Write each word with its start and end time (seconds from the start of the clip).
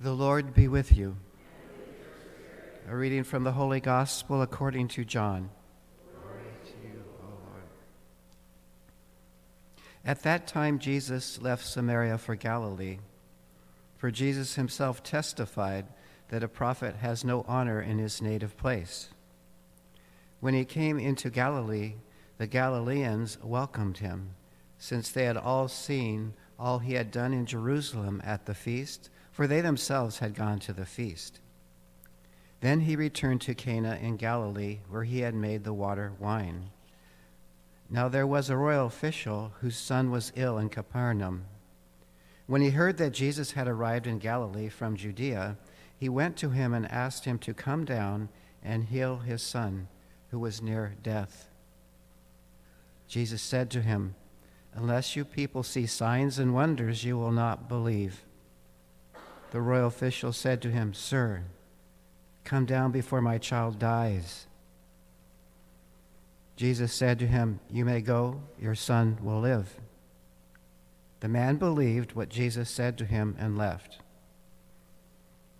The 0.00 0.12
Lord 0.12 0.54
be 0.54 0.68
with 0.68 0.96
you. 0.96 1.16
A 2.88 2.94
reading 2.94 3.24
from 3.24 3.42
the 3.42 3.50
Holy 3.50 3.80
Gospel 3.80 4.42
according 4.42 4.86
to 4.88 5.04
John. 5.04 5.50
Glory 6.14 6.38
to 6.66 6.86
you, 6.86 7.02
O 7.20 7.26
Lord. 7.26 7.64
At 10.04 10.22
that 10.22 10.46
time, 10.46 10.78
Jesus 10.78 11.42
left 11.42 11.66
Samaria 11.66 12.16
for 12.16 12.36
Galilee. 12.36 12.98
For 13.96 14.12
Jesus 14.12 14.54
himself 14.54 15.02
testified 15.02 15.86
that 16.28 16.44
a 16.44 16.48
prophet 16.48 16.94
has 16.96 17.24
no 17.24 17.44
honor 17.48 17.82
in 17.82 17.98
his 17.98 18.22
native 18.22 18.56
place. 18.56 19.08
When 20.38 20.54
he 20.54 20.64
came 20.64 21.00
into 21.00 21.28
Galilee, 21.28 21.94
the 22.36 22.46
Galileans 22.46 23.36
welcomed 23.42 23.98
him, 23.98 24.36
since 24.78 25.10
they 25.10 25.24
had 25.24 25.36
all 25.36 25.66
seen 25.66 26.34
all 26.56 26.78
he 26.78 26.94
had 26.94 27.10
done 27.10 27.32
in 27.32 27.46
Jerusalem 27.46 28.22
at 28.24 28.46
the 28.46 28.54
feast, 28.54 29.10
for 29.38 29.46
they 29.46 29.60
themselves 29.60 30.18
had 30.18 30.34
gone 30.34 30.58
to 30.58 30.72
the 30.72 30.84
feast. 30.84 31.38
Then 32.60 32.80
he 32.80 32.96
returned 32.96 33.40
to 33.42 33.54
Cana 33.54 33.96
in 34.02 34.16
Galilee, 34.16 34.80
where 34.88 35.04
he 35.04 35.20
had 35.20 35.32
made 35.32 35.62
the 35.62 35.72
water 35.72 36.12
wine. 36.18 36.70
Now 37.88 38.08
there 38.08 38.26
was 38.26 38.50
a 38.50 38.56
royal 38.56 38.86
official 38.86 39.52
whose 39.60 39.76
son 39.76 40.10
was 40.10 40.32
ill 40.34 40.58
in 40.58 40.70
Capernaum. 40.70 41.44
When 42.48 42.62
he 42.62 42.70
heard 42.70 42.96
that 42.96 43.12
Jesus 43.12 43.52
had 43.52 43.68
arrived 43.68 44.08
in 44.08 44.18
Galilee 44.18 44.68
from 44.68 44.96
Judea, 44.96 45.56
he 45.96 46.08
went 46.08 46.36
to 46.38 46.50
him 46.50 46.74
and 46.74 46.90
asked 46.90 47.24
him 47.24 47.38
to 47.38 47.54
come 47.54 47.84
down 47.84 48.30
and 48.60 48.86
heal 48.86 49.18
his 49.18 49.40
son, 49.40 49.86
who 50.32 50.40
was 50.40 50.60
near 50.60 50.96
death. 51.00 51.48
Jesus 53.06 53.40
said 53.40 53.70
to 53.70 53.82
him, 53.82 54.16
Unless 54.74 55.14
you 55.14 55.24
people 55.24 55.62
see 55.62 55.86
signs 55.86 56.40
and 56.40 56.54
wonders, 56.54 57.04
you 57.04 57.16
will 57.16 57.30
not 57.30 57.68
believe. 57.68 58.24
The 59.50 59.60
royal 59.60 59.86
official 59.86 60.32
said 60.32 60.60
to 60.62 60.70
him, 60.70 60.92
Sir, 60.92 61.44
come 62.44 62.66
down 62.66 62.92
before 62.92 63.22
my 63.22 63.38
child 63.38 63.78
dies. 63.78 64.46
Jesus 66.56 66.92
said 66.92 67.18
to 67.20 67.26
him, 67.26 67.60
You 67.70 67.84
may 67.84 68.00
go, 68.00 68.42
your 68.60 68.74
son 68.74 69.18
will 69.22 69.40
live. 69.40 69.76
The 71.20 71.28
man 71.28 71.56
believed 71.56 72.12
what 72.12 72.28
Jesus 72.28 72.70
said 72.70 72.98
to 72.98 73.04
him 73.04 73.36
and 73.38 73.56
left. 73.56 74.00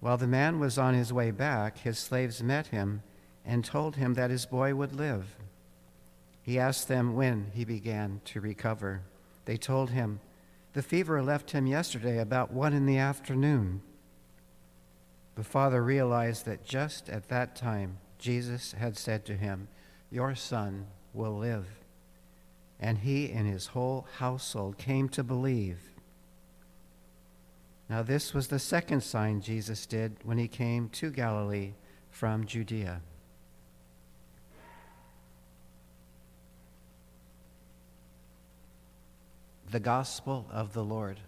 While 0.00 0.16
the 0.16 0.26
man 0.26 0.58
was 0.58 0.78
on 0.78 0.94
his 0.94 1.12
way 1.12 1.30
back, 1.30 1.78
his 1.78 1.98
slaves 1.98 2.42
met 2.42 2.68
him 2.68 3.02
and 3.44 3.64
told 3.64 3.96
him 3.96 4.14
that 4.14 4.30
his 4.30 4.46
boy 4.46 4.74
would 4.74 4.94
live. 4.94 5.36
He 6.42 6.58
asked 6.58 6.88
them 6.88 7.14
when 7.14 7.50
he 7.54 7.64
began 7.64 8.20
to 8.26 8.40
recover. 8.40 9.02
They 9.46 9.56
told 9.56 9.90
him, 9.90 10.20
The 10.76 10.82
fever 10.82 11.22
left 11.22 11.52
him 11.52 11.66
yesterday 11.66 12.18
about 12.18 12.52
one 12.52 12.74
in 12.74 12.84
the 12.84 12.98
afternoon. 12.98 13.80
The 15.34 15.42
father 15.42 15.82
realized 15.82 16.44
that 16.44 16.66
just 16.66 17.08
at 17.08 17.30
that 17.30 17.56
time, 17.56 17.96
Jesus 18.18 18.72
had 18.72 18.98
said 18.98 19.24
to 19.24 19.38
him, 19.38 19.68
Your 20.10 20.34
son 20.34 20.88
will 21.14 21.34
live. 21.38 21.64
And 22.78 22.98
he 22.98 23.32
and 23.32 23.48
his 23.48 23.68
whole 23.68 24.06
household 24.18 24.76
came 24.76 25.08
to 25.08 25.24
believe. 25.24 25.78
Now, 27.88 28.02
this 28.02 28.34
was 28.34 28.48
the 28.48 28.58
second 28.58 29.00
sign 29.00 29.40
Jesus 29.40 29.86
did 29.86 30.18
when 30.24 30.36
he 30.36 30.46
came 30.46 30.90
to 30.90 31.08
Galilee 31.08 31.72
from 32.10 32.44
Judea. 32.44 33.00
The 39.76 39.80
Gospel 39.80 40.46
of 40.50 40.72
the 40.72 40.82
Lord. 40.82 41.20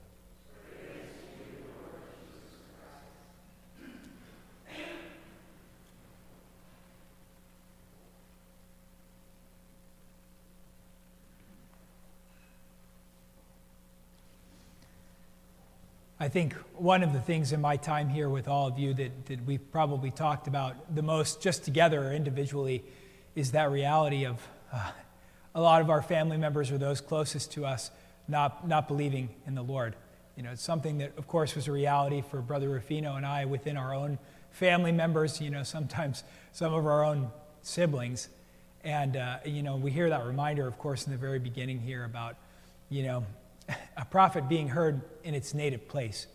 I 16.19 16.29
think 16.29 16.55
one 16.73 17.03
of 17.03 17.13
the 17.13 17.21
things 17.21 17.53
in 17.53 17.61
my 17.61 17.77
time 17.77 18.09
here 18.09 18.31
with 18.31 18.49
all 18.49 18.67
of 18.67 18.79
you 18.79 18.95
that, 18.95 19.27
that 19.27 19.45
we've 19.45 19.71
probably 19.71 20.11
talked 20.11 20.49
about 20.49 20.95
the 20.95 21.03
most, 21.03 21.43
just 21.43 21.65
together 21.65 22.03
or 22.09 22.13
individually, 22.15 22.83
is 23.37 23.53
that 23.53 23.71
reality 23.71 24.25
of 24.25 24.41
uh, 24.73 24.91
a 25.55 25.61
lot 25.61 25.83
of 25.83 25.91
our 25.91 26.01
family 26.01 26.39
members 26.39 26.73
or 26.73 26.79
those 26.79 27.03
closest 27.03 27.53
to 27.53 27.67
us 27.67 27.91
not, 28.29 28.67
not 28.69 28.89
believing 28.89 29.29
in 29.47 29.55
the 29.55 29.63
Lord. 29.63 29.97
You 30.37 30.43
know, 30.43 30.53
it's 30.53 30.63
something 30.63 30.99
that, 30.99 31.17
of 31.19 31.27
course, 31.27 31.55
was 31.57 31.67
a 31.67 31.73
reality 31.73 32.23
for 32.31 32.41
Brother 32.41 32.69
Rufino 32.69 33.17
and 33.17 33.27
I 33.27 33.45
within 33.47 33.77
our 33.77 33.93
own 33.95 34.19
family 34.51 34.93
members, 34.93 35.41
you 35.41 35.51
know, 35.51 35.63
sometimes 35.63 36.23
some 36.53 36.73
of 36.73 36.87
our 36.87 37.05
own 37.05 37.31
siblings. 37.63 38.29
And, 38.85 39.17
uh, 39.17 39.39
you 39.45 39.63
know, 39.63 39.77
we 39.77 39.91
hear 39.91 40.09
that 40.11 40.25
reminder, 40.25 40.67
of 40.67 40.79
course, 40.79 41.07
in 41.07 41.13
the 41.13 41.19
very 41.19 41.39
beginning 41.39 41.81
here 41.81 42.05
about, 42.05 42.37
you 42.89 43.03
know, 43.03 43.27
a 43.97 44.05
prophet 44.05 44.49
being 44.49 44.69
heard 44.69 45.01
in 45.25 45.35
its 45.35 45.55
native 45.55 45.89
place. 45.89 46.27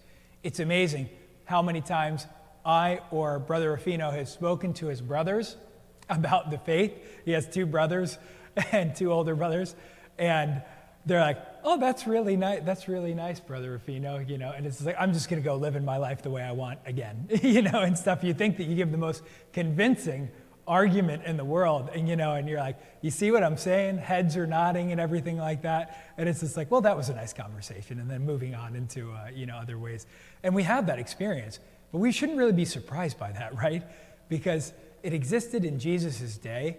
It's 0.44 0.60
amazing 0.60 1.10
how 1.46 1.62
many 1.62 1.82
times 1.82 2.28
I 2.66 3.00
or 3.12 3.40
Brother 3.40 3.72
Rufino 3.72 4.12
has 4.12 4.32
spoken 4.32 4.74
to 4.76 4.88
his 4.88 5.02
brothers 5.02 5.56
about 6.10 6.52
the 6.52 6.58
faith. 6.58 6.94
He 7.26 7.32
has 7.32 7.48
two 7.48 7.66
brothers 7.66 8.18
and 8.72 8.96
two 8.96 9.12
older 9.12 9.36
brothers. 9.36 9.76
And 10.18 10.62
they're 11.06 11.20
like, 11.20 11.38
oh, 11.64 11.78
that's 11.80 12.08
really 12.08 12.38
nice. 12.38 12.62
That's 12.64 12.88
really 12.88 13.14
nice, 13.14 13.40
brother 13.40 13.72
Rufino, 13.72 14.20
you 14.20 14.38
know. 14.38 14.54
And 14.56 14.66
it's 14.66 14.84
like, 14.84 14.96
I'm 15.00 15.14
just 15.14 15.30
going 15.30 15.42
to 15.42 15.46
go 15.46 15.56
living 15.56 15.84
my 15.84 15.98
life 15.98 16.22
the 16.22 16.30
way 16.30 16.42
I 16.42 16.52
want 16.52 16.80
again, 16.86 17.28
you 17.42 17.62
know, 17.62 17.82
and 17.82 17.98
stuff. 17.98 18.24
You 18.24 18.34
think 18.34 18.58
that 18.58 18.66
you 18.66 18.76
give 18.76 18.92
the 18.92 18.98
most 18.98 19.24
convincing 19.52 20.30
argument 20.66 21.26
in 21.26 21.36
the 21.36 21.44
world, 21.44 21.90
and 21.94 22.08
you 22.08 22.16
know, 22.16 22.36
and 22.36 22.48
you're 22.48 22.60
like, 22.60 22.78
you 23.02 23.12
see 23.12 23.32
what 23.32 23.44
I'm 23.44 23.58
saying? 23.58 23.98
Heads 23.98 24.38
are 24.38 24.48
nodding 24.48 24.92
and 24.92 25.02
everything 25.02 25.38
like 25.38 25.64
that. 25.64 26.14
And 26.18 26.30
it's 26.30 26.40
just 26.40 26.56
like, 26.56 26.72
well, 26.72 26.82
that 26.82 26.96
was 26.96 27.10
a 27.10 27.14
nice 27.14 27.34
conversation, 27.34 28.00
and 28.00 28.10
then 28.10 28.26
moving 28.26 28.56
on 28.56 28.76
into, 28.76 29.12
uh, 29.12 29.28
you 29.34 29.46
know, 29.46 29.58
other 29.58 29.78
ways. 29.78 30.06
And 30.42 30.56
we 30.56 30.64
have 30.64 30.88
that 30.88 31.00
experience, 31.00 31.60
but 31.92 32.00
we 32.00 32.12
shouldn't 32.12 32.38
really 32.38 32.54
be 32.54 32.66
surprised 32.66 33.20
by 33.20 33.32
that, 33.34 33.56
right? 33.62 33.84
Because 34.30 34.74
it 35.02 35.14
existed 35.14 35.66
in 35.66 35.80
Jesus' 35.80 36.38
day. 36.38 36.78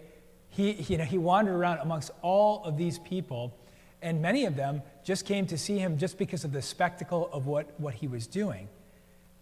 He, 0.48 0.72
you 0.72 0.96
know, 0.96 1.04
he 1.04 1.18
wandered 1.18 1.54
around 1.54 1.80
amongst 1.80 2.10
all 2.22 2.64
of 2.64 2.78
these 2.78 2.98
people 3.00 3.54
and 4.04 4.20
many 4.20 4.44
of 4.44 4.54
them 4.54 4.82
just 5.02 5.24
came 5.24 5.46
to 5.46 5.56
see 5.56 5.78
him 5.78 5.96
just 5.96 6.18
because 6.18 6.44
of 6.44 6.52
the 6.52 6.60
spectacle 6.60 7.30
of 7.32 7.46
what, 7.46 7.80
what 7.80 7.94
he 7.94 8.06
was 8.06 8.26
doing. 8.26 8.68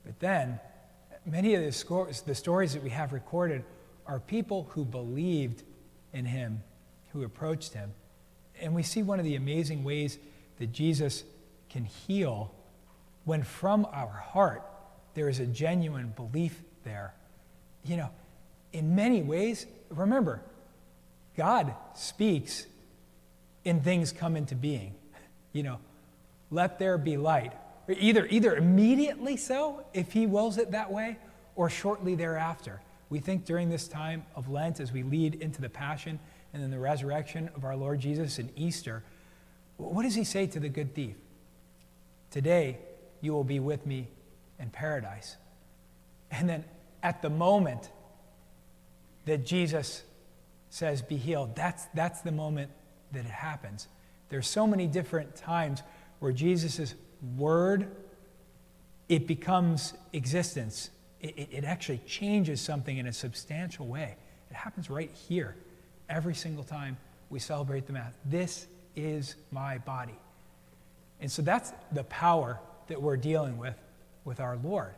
But 0.07 0.21
then, 0.21 0.61
many 1.27 1.57
of 1.57 1.65
the, 1.65 1.73
scores, 1.73 2.21
the 2.21 2.37
stories 2.37 2.73
that 2.75 2.83
we 2.83 2.91
have 2.91 3.13
recorded 3.13 3.65
are 4.07 4.21
people 4.21 4.69
who 4.71 4.85
believed 4.85 5.65
in 6.13 6.25
him, 6.25 6.63
who 7.13 7.25
approached 7.25 7.73
him. 7.75 7.93
And 8.61 8.73
we 8.73 8.85
see 8.85 9.03
one 9.03 9.19
of 9.19 9.25
the 9.25 9.35
amazing 9.35 9.83
ways 9.83 10.19
that 10.61 10.73
Jesus 10.73 11.25
can 11.69 11.85
heal 11.85 12.55
when 13.25 13.43
from 13.43 13.85
our 13.93 14.13
heart 14.13 14.63
there 15.15 15.29
is 15.29 15.41
a 15.41 15.47
genuine 15.47 16.13
belief 16.15 16.63
there. 16.85 17.15
You 17.85 17.97
know, 17.97 18.11
in 18.73 18.95
many 18.95 19.23
ways, 19.23 19.67
remember, 19.91 20.41
God 21.37 21.75
speaks 21.95 22.67
and 23.65 23.83
things 23.83 24.13
come 24.13 24.37
into 24.37 24.55
being. 24.55 24.95
You 25.55 25.63
know, 25.63 25.81
let 26.51 26.79
there 26.79 26.97
be 26.97 27.19
light. 27.19 27.53
Either, 27.87 28.27
either 28.31 28.57
immediately 28.57 29.37
so, 29.37 29.85
if 29.93 30.13
he 30.13 30.27
wills 30.27 30.57
it 30.57 30.71
that 30.71 30.91
way, 30.91 31.19
or 31.57 31.69
shortly 31.69 32.15
thereafter. 32.15 32.81
We 33.11 33.19
think 33.19 33.45
during 33.45 33.69
this 33.69 33.89
time 33.89 34.25
of 34.35 34.49
Lent, 34.49 34.81
as 34.81 34.93
we 34.93 35.03
lead 35.03 35.35
into 35.35 35.61
the 35.61 35.69
Passion 35.69 36.19
and 36.55 36.63
then 36.63 36.71
the 36.71 36.79
resurrection 36.79 37.51
of 37.55 37.65
our 37.65 37.77
Lord 37.77 38.01
Jesus 38.01 38.39
and 38.39 38.51
Easter, 38.57 39.03
what 39.77 40.05
does 40.05 40.15
he 40.15 40.25
say 40.25 40.47
to 40.47 40.61
the 40.61 40.69
good 40.69 40.95
thief? 40.95 41.17
Today, 42.31 42.79
you 43.21 43.33
will 43.33 43.45
be 43.45 43.61
with 43.61 43.85
me 43.87 44.09
in 44.59 44.71
paradise. 44.71 45.37
And 46.31 46.49
then 46.49 46.65
at 47.03 47.21
the 47.21 47.31
moment 47.31 47.91
that 49.27 49.45
Jesus 49.45 50.03
says, 50.71 51.03
Be 51.03 51.17
healed, 51.17 51.55
that's, 51.55 51.85
that's 51.95 52.23
the 52.23 52.33
moment 52.33 52.71
that 53.13 53.25
it 53.25 53.31
happens. 53.31 53.89
There's 54.29 54.47
so 54.47 54.67
many 54.67 54.87
different 54.87 55.37
times 55.37 55.83
where 56.19 56.33
Jesus' 56.33 56.95
word, 57.37 57.89
it 59.09 59.27
becomes 59.27 59.95
existence. 60.13 60.91
It, 61.21 61.37
it, 61.37 61.49
it 61.51 61.65
actually 61.65 62.01
changes 62.07 62.61
something 62.61 62.97
in 62.97 63.07
a 63.07 63.13
substantial 63.13 63.87
way. 63.87 64.17
It 64.51 64.55
happens 64.55 64.89
right 64.89 65.11
here 65.29 65.57
every 66.09 66.35
single 66.35 66.65
time 66.65 66.97
we 67.31 67.39
celebrate 67.39 67.87
the 67.87 67.93
Mass. 67.93 68.13
This 68.25 68.67
is 68.95 69.37
my 69.51 69.79
body. 69.79 70.19
And 71.21 71.31
so 71.31 71.43
that's 71.43 71.73
the 71.93 72.05
power 72.05 72.59
that 72.89 73.01
we're 73.01 73.17
dealing 73.17 73.57
with 73.59 73.77
with 74.25 74.41
our 74.41 74.57
Lord. 74.57 74.95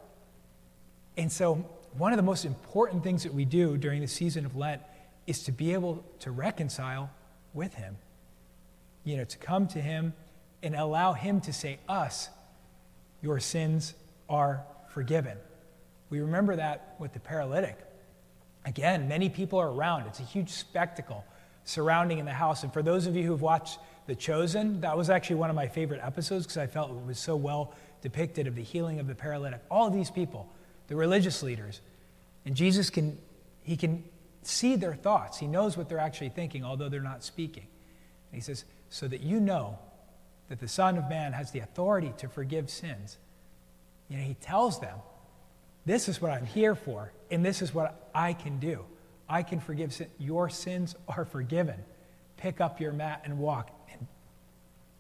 And 1.17 1.31
so, 1.31 1.65
one 1.97 2.13
of 2.13 2.17
the 2.17 2.25
most 2.25 2.45
important 2.45 3.05
things 3.05 3.23
that 3.23 3.33
we 3.33 3.45
do 3.45 3.77
during 3.77 4.01
the 4.01 4.09
season 4.09 4.45
of 4.45 4.57
Lent 4.57 4.83
is 5.27 5.45
to 5.45 5.53
be 5.53 5.73
able 5.73 6.05
to 6.21 6.33
reconcile 6.33 7.11
with 7.53 7.75
Him 7.75 7.97
you 9.05 9.17
know, 9.17 9.25
to 9.25 9.39
come 9.39 9.67
to 9.69 9.81
Him 9.81 10.13
and 10.63 10.75
allow 10.75 11.13
Him 11.13 11.41
to 11.43 11.53
say, 11.53 11.79
Us, 11.89 12.29
your 13.23 13.41
sins 13.41 13.95
are 14.29 14.65
forgiven. 14.89 15.37
We 16.11 16.21
remember 16.21 16.57
that 16.57 16.97
with 16.99 17.13
the 17.13 17.21
paralytic. 17.21 17.79
Again, 18.65 19.09
many 19.09 19.29
people 19.29 19.59
are 19.59 19.71
around. 19.71 20.07
It's 20.07 20.21
a 20.21 20.25
huge 20.25 20.51
spectacle 20.51 21.25
surrounding 21.65 22.19
in 22.19 22.25
the 22.25 22.33
house. 22.33 22.63
And 22.63 22.73
for 22.73 22.83
those 22.83 23.07
of 23.07 23.17
you 23.17 23.25
who've 23.25 23.41
watched 23.41 23.79
The 24.07 24.15
Chosen, 24.15 24.81
that 24.81 24.97
was 24.97 25.11
actually 25.11 25.37
one 25.37 25.51
of 25.51 25.57
my 25.57 25.69
favorite 25.69 26.01
episodes 26.03 26.47
because 26.47 26.59
I 26.59 26.67
felt 26.67 26.91
it 26.91 27.07
was 27.07 27.19
so 27.19 27.37
well 27.37 27.75
depicted 28.03 28.47
of 28.47 28.55
the 28.55 28.63
healing 28.63 29.01
of 29.01 29.07
the 29.07 29.15
paralytic. 29.15 29.61
All 29.71 29.91
these 29.91 30.11
people, 30.11 30.49
the 30.89 30.97
religious 30.97 31.43
leaders, 31.43 31.81
and 32.45 32.55
Jesus 32.55 32.91
can 32.91 33.19
he 33.63 33.77
can 33.77 34.05
see 34.43 34.77
their 34.77 34.95
thoughts. 34.95 35.39
He 35.39 35.47
knows 35.47 35.77
what 35.77 35.89
they're 35.89 35.99
actually 35.99 36.29
thinking, 36.29 36.65
although 36.65 36.91
they're 36.91 37.01
not 37.01 37.25
speaking. 37.25 37.67
And 38.31 38.35
he 38.35 38.41
says, 38.41 38.65
so 38.95 39.09
that 39.09 39.23
you 39.23 39.41
know 39.41 39.77
that 40.49 40.61
the 40.61 40.69
Son 40.69 40.97
of 40.97 41.09
Man 41.09 41.33
has 41.33 41.51
the 41.51 41.59
authority 41.59 42.13
to 42.19 42.29
forgive 42.29 42.71
sins. 42.71 43.19
You 44.09 44.19
know, 44.19 44.23
he 44.23 44.35
tells 44.35 44.79
them, 44.79 44.97
this 45.85 46.09
is 46.09 46.23
what 46.23 46.31
I'm 46.31 46.47
here 46.47 46.77
for, 46.77 47.13
and 47.29 47.45
this 47.45 47.61
is 47.61 47.75
what 47.75 48.09
I 48.15 48.35
can 48.35 48.61
do. 48.61 48.85
I 49.29 49.43
can 49.43 49.59
forgive 49.59 49.93
sin. 49.93 50.07
Your 50.21 50.49
sins 50.49 50.95
are 51.09 51.25
forgiven. 51.25 51.75
Pick 52.37 52.61
up 52.61 52.81
your 52.81 52.93
mat 52.93 53.23
and 53.25 53.41
walk. 53.41 53.73
And 53.91 54.07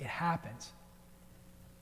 it 0.00 0.08
happens. 0.08 0.73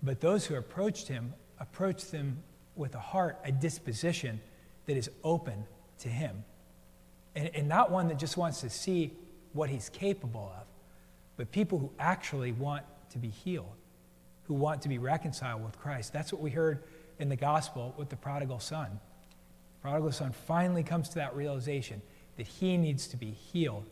But 0.03 0.21
those 0.21 0.45
who 0.45 0.57
approached 0.57 1.09
him 1.09 1.33
approached 1.59 2.11
him 2.11 2.43
with 2.77 2.95
a 2.95 3.01
heart, 3.01 3.39
a 3.43 3.53
disposition 3.53 4.39
that 4.85 4.99
is 4.99 5.09
open 5.25 5.65
to 6.01 6.11
him. 6.11 6.45
And, 7.35 7.49
and 7.55 7.69
not 7.69 7.91
one 7.91 8.09
that 8.09 8.19
just 8.19 8.37
wants 8.37 8.61
to 8.61 8.69
see 8.69 9.15
what 9.55 9.71
he's 9.71 9.89
capable 9.89 10.53
of, 10.59 10.67
but 11.37 11.51
people 11.51 11.79
who 11.79 11.91
actually 11.99 12.53
want 12.53 12.85
to 13.11 13.19
be 13.19 13.29
healed, 13.29 13.75
who 14.45 14.55
want 14.55 14.83
to 14.83 14.89
be 14.89 14.99
reconciled 14.99 15.65
with 15.65 15.79
Christ. 15.79 16.13
That's 16.13 16.33
what 16.33 16.43
we 16.43 16.51
heard 16.51 16.83
in 17.19 17.29
the 17.29 17.37
gospel 17.37 17.95
with 17.97 18.09
the 18.09 18.17
prodigal 18.17 18.59
son. 18.59 18.89
The 18.91 19.89
prodigal 19.89 20.13
son 20.13 20.33
finally 20.33 20.83
comes 20.83 21.09
to 21.11 21.15
that 21.17 21.35
realization 21.35 22.03
that 22.37 22.47
he 22.47 22.77
needs 22.77 23.07
to 23.09 23.17
be 23.17 23.31
healed, 23.31 23.85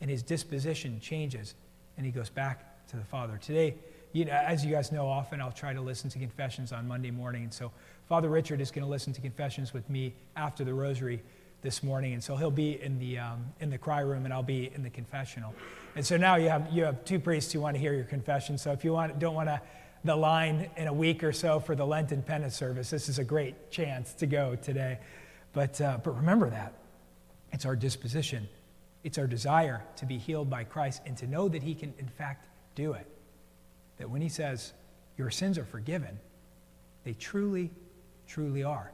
and 0.00 0.10
his 0.10 0.22
disposition 0.22 1.00
changes, 1.00 1.54
and 1.96 2.06
he 2.06 2.12
goes 2.12 2.30
back 2.30 2.86
to 2.88 2.96
the 2.96 3.04
Father. 3.04 3.38
Today, 3.38 3.74
you 4.12 4.24
know, 4.24 4.32
as 4.32 4.64
you 4.64 4.72
guys 4.72 4.92
know, 4.92 5.06
often 5.06 5.40
I'll 5.40 5.52
try 5.52 5.72
to 5.72 5.80
listen 5.80 6.08
to 6.10 6.18
confessions 6.18 6.72
on 6.72 6.88
Monday 6.88 7.10
morning, 7.10 7.42
and 7.42 7.52
so 7.52 7.70
Father 8.08 8.28
Richard 8.28 8.60
is 8.60 8.70
going 8.70 8.84
to 8.84 8.90
listen 8.90 9.12
to 9.12 9.20
confessions 9.20 9.74
with 9.74 9.88
me 9.90 10.14
after 10.36 10.64
the 10.64 10.72
rosary 10.72 11.22
this 11.66 11.82
morning, 11.82 12.12
and 12.12 12.22
so 12.22 12.36
he'll 12.36 12.48
be 12.48 12.80
in 12.80 12.96
the 13.00 13.18
um, 13.18 13.44
in 13.58 13.70
the 13.70 13.76
cry 13.76 13.98
room, 13.98 14.24
and 14.24 14.32
I'll 14.32 14.40
be 14.40 14.70
in 14.72 14.84
the 14.84 14.88
confessional. 14.88 15.52
And 15.96 16.06
so 16.06 16.16
now 16.16 16.36
you 16.36 16.48
have 16.48 16.68
you 16.70 16.84
have 16.84 17.04
two 17.04 17.18
priests 17.18 17.52
who 17.52 17.60
want 17.60 17.74
to 17.74 17.80
hear 17.80 17.92
your 17.92 18.04
confession. 18.04 18.56
So 18.56 18.70
if 18.70 18.84
you 18.84 18.92
want 18.92 19.18
don't 19.18 19.34
want 19.34 19.48
to 19.48 19.60
the 20.04 20.14
line 20.14 20.70
in 20.76 20.86
a 20.86 20.92
week 20.92 21.24
or 21.24 21.32
so 21.32 21.58
for 21.58 21.74
the 21.74 21.84
Lenten 21.84 22.22
penance 22.22 22.54
service, 22.54 22.88
this 22.88 23.08
is 23.08 23.18
a 23.18 23.24
great 23.24 23.72
chance 23.72 24.12
to 24.12 24.26
go 24.26 24.54
today. 24.54 25.00
But 25.52 25.80
uh, 25.80 25.98
but 26.04 26.16
remember 26.16 26.48
that 26.50 26.72
it's 27.50 27.66
our 27.66 27.74
disposition, 27.74 28.48
it's 29.02 29.18
our 29.18 29.26
desire 29.26 29.82
to 29.96 30.06
be 30.06 30.18
healed 30.18 30.48
by 30.48 30.62
Christ, 30.62 31.02
and 31.04 31.16
to 31.16 31.26
know 31.26 31.48
that 31.48 31.64
He 31.64 31.74
can 31.74 31.92
in 31.98 32.06
fact 32.06 32.46
do 32.76 32.92
it. 32.92 33.08
That 33.96 34.08
when 34.08 34.22
He 34.22 34.28
says 34.28 34.72
your 35.18 35.30
sins 35.30 35.58
are 35.58 35.64
forgiven, 35.64 36.20
they 37.02 37.14
truly, 37.14 37.72
truly 38.28 38.62
are 38.62 38.92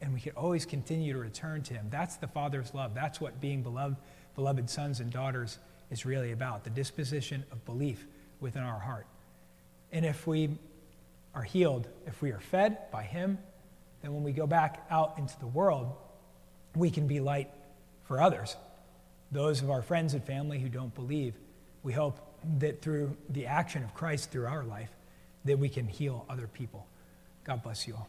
and 0.00 0.12
we 0.12 0.20
can 0.20 0.32
always 0.32 0.66
continue 0.66 1.12
to 1.12 1.18
return 1.18 1.62
to 1.62 1.74
him. 1.74 1.86
That's 1.90 2.16
the 2.16 2.28
Father's 2.28 2.74
love. 2.74 2.94
That's 2.94 3.20
what 3.20 3.40
being 3.40 3.62
beloved, 3.62 3.96
beloved 4.34 4.68
sons 4.68 5.00
and 5.00 5.10
daughters 5.10 5.58
is 5.90 6.04
really 6.04 6.32
about 6.32 6.64
the 6.64 6.70
disposition 6.70 7.44
of 7.50 7.64
belief 7.64 8.06
within 8.40 8.62
our 8.62 8.78
heart. 8.78 9.06
And 9.92 10.04
if 10.04 10.26
we 10.26 10.50
are 11.34 11.42
healed, 11.42 11.88
if 12.06 12.20
we 12.20 12.32
are 12.32 12.40
fed 12.40 12.90
by 12.90 13.04
him, 13.04 13.38
then 14.02 14.12
when 14.12 14.22
we 14.22 14.32
go 14.32 14.46
back 14.46 14.86
out 14.90 15.14
into 15.18 15.38
the 15.38 15.46
world, 15.46 15.94
we 16.74 16.90
can 16.90 17.06
be 17.06 17.20
light 17.20 17.50
for 18.04 18.20
others. 18.20 18.56
Those 19.32 19.62
of 19.62 19.70
our 19.70 19.82
friends 19.82 20.14
and 20.14 20.22
family 20.22 20.58
who 20.58 20.68
don't 20.68 20.94
believe, 20.94 21.34
we 21.82 21.92
hope 21.92 22.20
that 22.58 22.82
through 22.82 23.16
the 23.30 23.46
action 23.46 23.82
of 23.82 23.94
Christ 23.94 24.30
through 24.30 24.46
our 24.46 24.64
life, 24.64 24.90
that 25.44 25.58
we 25.58 25.68
can 25.68 25.86
heal 25.86 26.26
other 26.28 26.46
people. 26.46 26.86
God 27.44 27.62
bless 27.62 27.86
you 27.86 27.94
all. 27.94 28.08